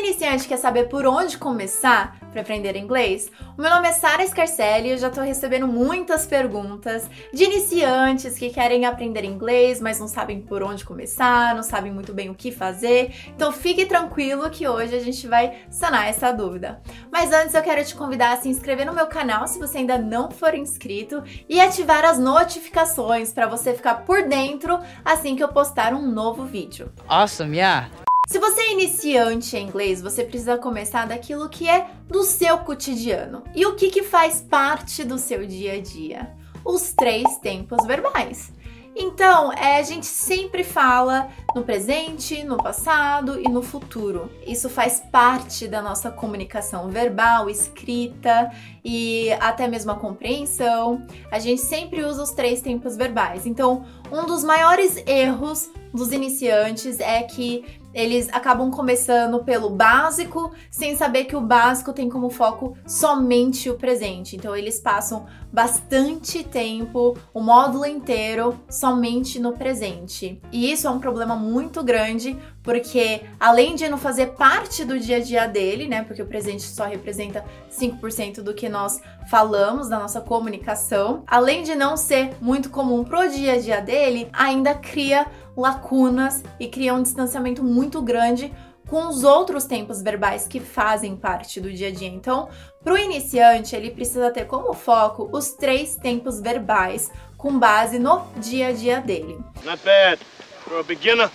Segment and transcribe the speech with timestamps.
[0.00, 4.88] iniciante quer saber por onde começar para aprender inglês, o meu nome é Sara Scarcelli
[4.88, 10.08] e eu já estou recebendo muitas perguntas de iniciantes que querem aprender inglês, mas não
[10.08, 13.14] sabem por onde começar, não sabem muito bem o que fazer.
[13.34, 16.80] Então fique tranquilo que hoje a gente vai sanar essa dúvida.
[17.10, 19.98] Mas antes eu quero te convidar a se inscrever no meu canal se você ainda
[19.98, 25.48] não for inscrito e ativar as notificações para você ficar por dentro assim que eu
[25.48, 26.92] postar um novo vídeo.
[27.08, 27.90] Awesome, yeah.
[28.30, 33.42] Se você é iniciante em inglês, você precisa começar daquilo que é do seu cotidiano.
[33.56, 36.32] E o que, que faz parte do seu dia a dia?
[36.64, 38.52] Os três tempos verbais.
[38.94, 44.30] Então, é, a gente sempre fala no presente, no passado e no futuro.
[44.46, 48.52] Isso faz parte da nossa comunicação verbal, escrita
[48.84, 51.04] e até mesmo a compreensão.
[51.32, 53.44] A gente sempre usa os três tempos verbais.
[53.44, 60.96] Então, um dos maiores erros dos iniciantes é que eles acabam começando pelo básico, sem
[60.96, 64.36] saber que o básico tem como foco somente o presente.
[64.36, 70.40] Então eles passam bastante tempo, o módulo inteiro, somente no presente.
[70.52, 75.16] E isso é um problema muito grande, porque além de não fazer parte do dia
[75.16, 76.04] a dia dele, né?
[76.04, 81.74] Porque o presente só representa 5% do que nós falamos, da nossa comunicação, além de
[81.74, 85.26] não ser muito comum pro dia a dia dele, ainda cria
[85.60, 88.52] lacunas e cria um distanciamento muito grande
[88.88, 92.08] com os outros tempos verbais que fazem parte do dia a dia.
[92.08, 92.48] Então,
[92.82, 98.26] para o iniciante, ele precisa ter como foco os três tempos verbais com base no
[98.38, 99.38] dia a dia dele.
[99.64, 100.20] Not bad
[100.64, 101.30] for a beginner.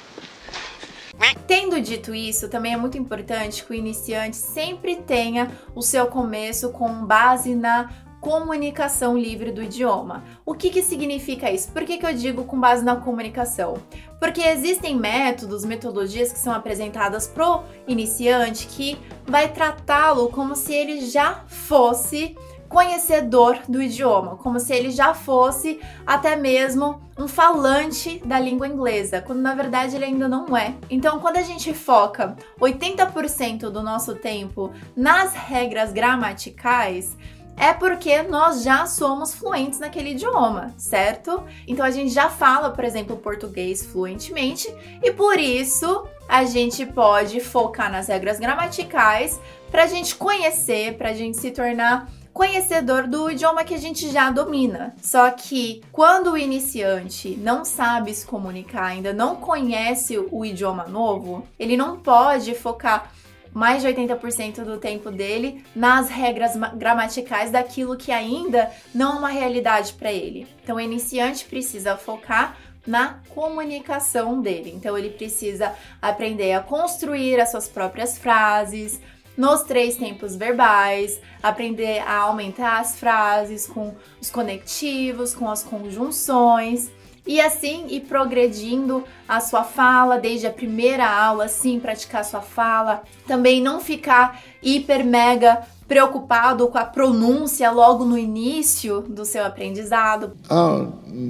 [1.48, 6.72] Tendo dito isso, também é muito importante que o iniciante sempre tenha o seu começo
[6.72, 7.90] com base na
[8.26, 10.24] comunicação livre do idioma.
[10.44, 11.72] O que, que significa isso?
[11.72, 13.76] Por que, que eu digo com base na comunicação?
[14.20, 21.06] Porque existem métodos, metodologias que são apresentadas pro iniciante que vai tratá-lo como se ele
[21.06, 22.36] já fosse
[22.68, 29.22] conhecedor do idioma, como se ele já fosse até mesmo um falante da língua inglesa,
[29.22, 30.74] quando na verdade ele ainda não é.
[30.90, 37.16] Então, quando a gente foca 80% do nosso tempo nas regras gramaticais,
[37.58, 41.44] é porque nós já somos fluentes naquele idioma, certo?
[41.68, 47.40] Então a gente já fala, por exemplo, português fluentemente e por isso a gente pode
[47.40, 49.40] focar nas regras gramaticais
[49.72, 54.12] para a gente conhecer, para a gente se tornar conhecedor do idioma que a gente
[54.12, 54.94] já domina.
[55.02, 61.48] Só que quando o iniciante não sabe se comunicar, ainda não conhece o idioma novo,
[61.58, 63.10] ele não pode focar
[63.56, 69.30] mais de 80% do tempo dele nas regras gramaticais daquilo que ainda não é uma
[69.30, 70.46] realidade para ele.
[70.62, 74.74] Então, o iniciante precisa focar na comunicação dele.
[74.76, 79.00] Então, ele precisa aprender a construir as suas próprias frases,
[79.38, 86.92] nos três tempos verbais, aprender a aumentar as frases com os conectivos, com as conjunções
[87.26, 92.42] e assim ir progredindo a sua fala desde a primeira aula, sim, praticar a sua
[92.42, 93.04] fala.
[93.28, 100.36] Também não ficar hiper mega preocupado com a pronúncia logo no início do seu aprendizado.
[100.50, 100.88] Oh,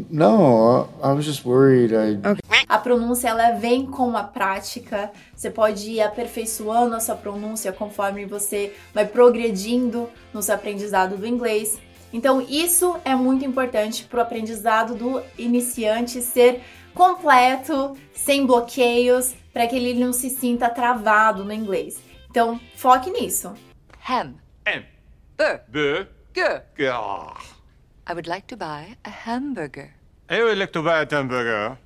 [0.09, 1.93] no, I was just worried.
[1.93, 2.17] I...
[2.17, 2.41] Okay.
[2.67, 5.11] A pronúncia ela vem com a prática.
[5.35, 11.27] Você pode ir aperfeiçoando a sua pronúncia conforme você vai progredindo no seu aprendizado do
[11.27, 11.77] inglês.
[12.15, 19.67] Então, isso é muito importante para o aprendizado do iniciante ser completo, sem bloqueios, para
[19.67, 22.01] que ele não se sinta travado no inglês.
[22.31, 23.53] Então, foque nisso.
[24.07, 24.35] Ham.
[25.67, 26.07] Bur.
[28.07, 29.93] I would like to buy a hamburger.
[30.29, 31.77] I would like to buy a hamburger.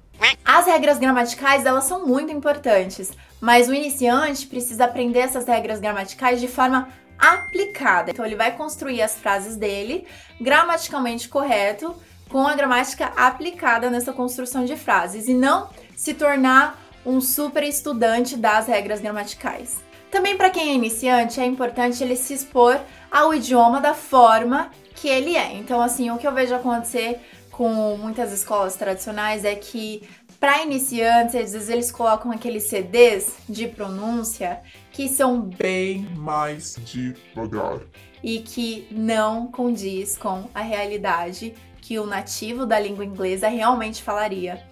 [0.45, 3.11] As regras gramaticais, elas são muito importantes,
[3.41, 8.11] mas o iniciante precisa aprender essas regras gramaticais de forma aplicada.
[8.11, 10.07] Então ele vai construir as frases dele
[10.39, 11.95] gramaticalmente correto,
[12.29, 18.37] com a gramática aplicada nessa construção de frases e não se tornar um super estudante
[18.37, 19.77] das regras gramaticais.
[20.11, 22.79] Também para quem é iniciante é importante ele se expor
[23.11, 25.53] ao idioma da forma que ele é.
[25.53, 27.19] Então assim, o que eu vejo acontecer
[27.59, 30.07] com muitas escolas tradicionais é que
[30.39, 34.61] para iniciantes, às vezes eles colocam aqueles CDs de pronúncia
[34.93, 37.81] que são bem mais devagar
[38.23, 44.63] e que não condiz com a realidade que o nativo da língua inglesa realmente falaria.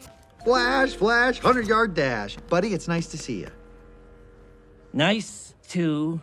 [0.45, 2.37] Flash, flash, 100 yard dash.
[2.49, 3.51] Buddy, it's nice to see you.
[4.93, 6.21] Nice to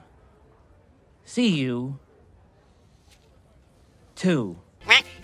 [1.26, 2.00] see you
[4.14, 4.56] too.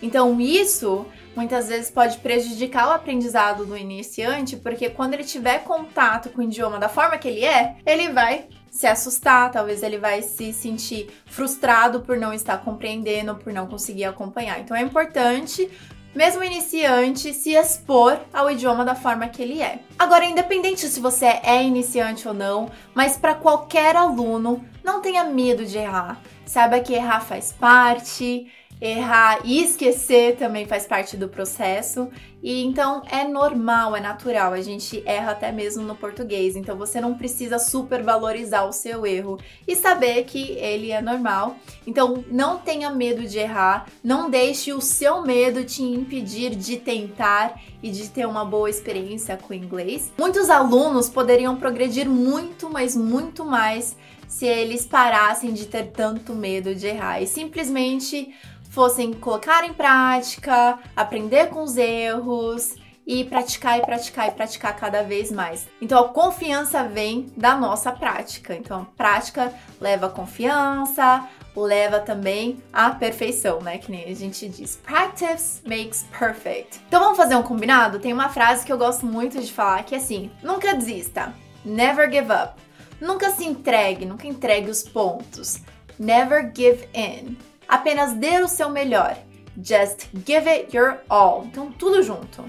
[0.03, 1.07] Então, isso
[1.37, 6.45] muitas vezes pode prejudicar o aprendizado do iniciante, porque quando ele tiver contato com o
[6.45, 11.11] idioma da forma que ele é, ele vai se assustar, talvez ele vai se sentir
[11.27, 14.61] frustrado por não estar compreendendo, por não conseguir acompanhar.
[14.61, 15.71] Então é importante
[16.15, 19.81] mesmo iniciante, se expor ao idioma da forma que ele é.
[19.99, 25.65] Agora, independente se você é iniciante ou não, mas para qualquer aluno, não tenha medo
[25.65, 26.21] de errar.
[26.45, 32.09] Saiba que errar faz parte, errar e esquecer também faz parte do processo.
[32.43, 36.57] E então é normal, é natural, a gente erra até mesmo no português.
[36.57, 39.39] Então você não precisa supervalorizar o seu erro
[39.69, 41.57] e saber que ele é normal.
[41.87, 47.61] Então não tenha medo de errar, não deixe o seu medo te impedir de tentar
[47.83, 50.11] e de ter uma boa experiência com o inglês.
[50.19, 53.97] Muitos alunos poderiam progredir muito, mas muito mais
[54.27, 58.33] se eles parassem de ter tanto medo de errar e simplesmente
[58.71, 62.77] fossem colocar em prática, aprender com os erros
[63.07, 65.67] e praticar e praticar e praticar cada vez mais.
[65.83, 68.55] Então a confiança vem da nossa prática.
[68.55, 73.79] Então prática leva a confiança, leva também à perfeição, né?
[73.79, 74.77] Que nem a gente diz.
[74.77, 76.81] Practice makes perfect.
[76.87, 77.99] Então vamos fazer um combinado?
[77.99, 81.35] Tem uma frase que eu gosto muito de falar que é assim: nunca desista.
[81.65, 82.55] Never give up.
[83.01, 85.61] Nunca se entregue, nunca entregue os pontos.
[85.99, 87.37] Never give in.
[87.71, 89.17] Apenas dê o seu melhor.
[89.57, 91.45] Just give it your all.
[91.47, 92.45] Então, tudo junto.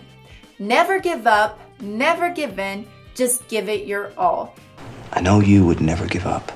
[0.60, 4.56] Never give up, never give in, just give it your all.
[5.16, 6.52] I know you would never give up.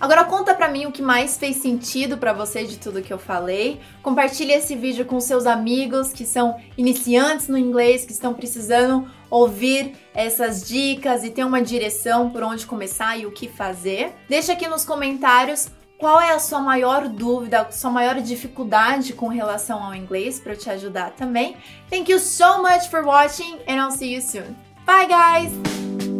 [0.00, 3.18] Agora conta pra mim o que mais fez sentido para você de tudo que eu
[3.18, 3.80] falei.
[4.00, 9.96] Compartilhe esse vídeo com seus amigos que são iniciantes no inglês, que estão precisando ouvir
[10.14, 14.12] essas dicas e ter uma direção por onde começar e o que fazer.
[14.28, 15.68] Deixa aqui nos comentários
[16.02, 20.54] qual é a sua maior dúvida, a sua maior dificuldade com relação ao inglês para
[20.54, 21.56] eu te ajudar também.
[21.88, 24.56] Thank you so much for watching and I'll see you soon.
[24.84, 26.11] Bye guys!